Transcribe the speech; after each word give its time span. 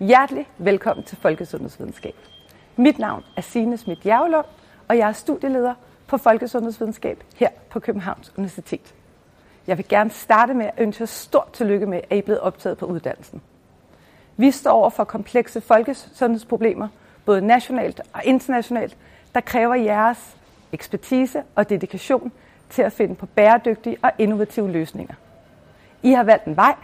Hjertelig 0.00 0.48
velkommen 0.58 1.04
til 1.04 1.16
Folkesundhedsvidenskab. 1.16 2.14
Mit 2.76 2.98
navn 2.98 3.24
er 3.36 3.40
Signe 3.40 3.76
Schmidt 3.76 4.06
Jævlund, 4.06 4.46
og 4.88 4.98
jeg 4.98 5.08
er 5.08 5.12
studieleder 5.12 5.74
på 6.06 6.18
Folkesundhedsvidenskab 6.18 7.24
her 7.36 7.48
på 7.70 7.80
Københavns 7.80 8.32
Universitet. 8.36 8.94
Jeg 9.66 9.78
vil 9.78 9.88
gerne 9.88 10.10
starte 10.10 10.54
med 10.54 10.66
at 10.66 10.72
ønske 10.78 11.02
jer 11.02 11.06
stort 11.06 11.52
tillykke 11.52 11.86
med, 11.86 12.00
at 12.10 12.16
I 12.16 12.18
er 12.18 12.22
blevet 12.22 12.40
optaget 12.40 12.78
på 12.78 12.86
uddannelsen. 12.86 13.42
Vi 14.36 14.50
står 14.50 14.70
over 14.70 14.90
for 14.90 15.04
komplekse 15.04 15.60
folkesundhedsproblemer, 15.60 16.88
både 17.24 17.40
nationalt 17.40 18.00
og 18.12 18.24
internationalt, 18.24 18.96
der 19.34 19.40
kræver 19.40 19.74
jeres 19.74 20.36
ekspertise 20.72 21.42
og 21.54 21.68
dedikation 21.68 22.32
til 22.70 22.82
at 22.82 22.92
finde 22.92 23.14
på 23.14 23.26
bæredygtige 23.26 23.96
og 24.02 24.10
innovative 24.18 24.70
løsninger. 24.70 25.14
I 26.02 26.12
har 26.12 26.22
valgt 26.22 26.44
en 26.44 26.56
vej, 26.56 26.74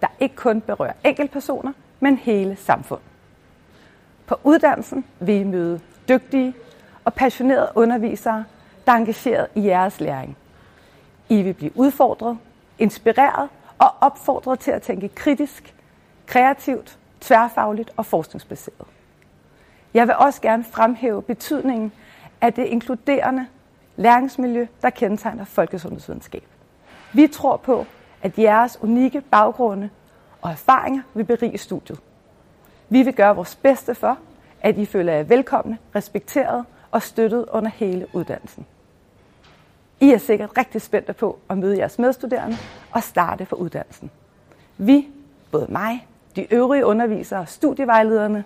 der 0.00 0.08
ikke 0.20 0.36
kun 0.36 0.60
berører 0.60 0.92
enkeltpersoner, 1.04 1.72
men 2.04 2.16
hele 2.16 2.56
samfund. 2.56 3.00
På 4.26 4.40
uddannelsen 4.42 5.04
vil 5.20 5.34
I 5.34 5.44
møde 5.44 5.80
dygtige 6.08 6.54
og 7.04 7.14
passionerede 7.14 7.72
undervisere, 7.74 8.44
der 8.86 8.92
er 8.92 8.96
engageret 8.96 9.46
i 9.54 9.66
jeres 9.66 10.00
læring. 10.00 10.36
I 11.28 11.42
vil 11.42 11.54
blive 11.54 11.76
udfordret, 11.76 12.38
inspireret 12.78 13.48
og 13.78 13.94
opfordret 14.00 14.58
til 14.60 14.70
at 14.70 14.82
tænke 14.82 15.08
kritisk, 15.08 15.74
kreativt, 16.26 16.98
tværfagligt 17.20 17.90
og 17.96 18.06
forskningsbaseret. 18.06 18.86
Jeg 19.94 20.06
vil 20.06 20.14
også 20.16 20.40
gerne 20.40 20.64
fremhæve 20.64 21.22
betydningen 21.22 21.92
af 22.40 22.52
det 22.52 22.64
inkluderende 22.64 23.46
læringsmiljø, 23.96 24.66
der 24.82 24.90
kendetegner 24.90 25.44
folkesundhedsvidenskab. 25.44 26.44
Vi 27.12 27.26
tror 27.26 27.56
på, 27.56 27.86
at 28.22 28.38
jeres 28.38 28.78
unikke 28.82 29.20
baggrunde 29.20 29.90
og 30.44 30.50
erfaringer 30.50 31.02
vil 31.14 31.24
berige 31.24 31.58
studiet. 31.58 32.00
Vi 32.88 33.02
vil 33.02 33.14
gøre 33.14 33.36
vores 33.36 33.56
bedste 33.56 33.94
for, 33.94 34.18
at 34.60 34.78
I 34.78 34.86
føler 34.86 35.12
jer 35.12 35.22
velkomne, 35.22 35.78
respekteret 35.94 36.64
og 36.90 37.02
støttet 37.02 37.46
under 37.52 37.70
hele 37.70 38.06
uddannelsen. 38.12 38.66
I 40.00 40.10
er 40.10 40.18
sikkert 40.18 40.58
rigtig 40.58 40.82
spændte 40.82 41.12
på 41.12 41.38
at 41.50 41.58
møde 41.58 41.78
jeres 41.78 41.98
medstuderende 41.98 42.56
og 42.90 43.02
starte 43.02 43.46
for 43.46 43.56
uddannelsen. 43.56 44.10
Vi, 44.76 45.08
både 45.50 45.66
mig, 45.68 46.06
de 46.36 46.54
øvrige 46.54 46.86
undervisere, 46.86 47.46
studievejlederne, 47.46 48.44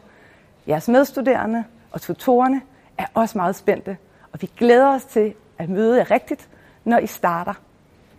jeres 0.68 0.88
medstuderende 0.88 1.64
og 1.92 2.00
tutorerne, 2.00 2.60
er 2.98 3.06
også 3.14 3.38
meget 3.38 3.56
spændte, 3.56 3.96
og 4.32 4.42
vi 4.42 4.50
glæder 4.56 4.94
os 4.94 5.04
til 5.04 5.34
at 5.58 5.68
møde 5.68 5.96
jer 5.96 6.10
rigtigt, 6.10 6.48
når 6.84 6.98
I 6.98 7.06
starter 7.06 7.54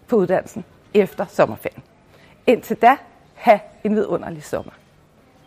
på 0.07 0.15
uddannelsen 0.15 0.65
efter 0.93 1.25
sommerferien. 1.25 1.83
Indtil 2.47 2.77
da, 2.77 2.97
have 3.39 3.59
en 3.83 3.95
vidunderlig 3.95 4.43
sommer. 4.43 4.73